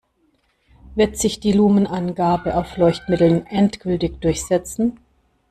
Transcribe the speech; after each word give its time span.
Wird 0.95 1.17
sich 1.17 1.39
die 1.41 1.51
Lumen-Angabe 1.53 2.57
auf 2.57 2.75
Leuchtmitteln 2.75 3.45
endgültig 3.45 4.19
durchsetzen? 4.19 4.97